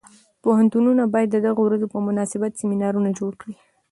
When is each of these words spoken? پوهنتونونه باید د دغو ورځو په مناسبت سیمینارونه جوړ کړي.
پوهنتونونه 0.43 1.03
باید 1.13 1.29
د 1.31 1.37
دغو 1.45 1.61
ورځو 1.65 1.87
په 1.93 1.97
مناسبت 2.07 2.51
سیمینارونه 2.61 3.09
جوړ 3.19 3.31
کړي. 3.41 3.55